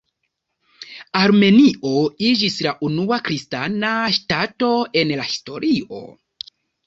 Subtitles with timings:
[1.19, 1.91] Armenio
[2.29, 4.71] iĝis la unua kristana ŝtato
[5.03, 6.01] en la historio.